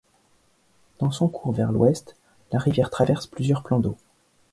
[0.97, 2.15] Dans son cours vers l'ouest,
[2.51, 3.95] la rivière traverse plusieurs plans d'eau.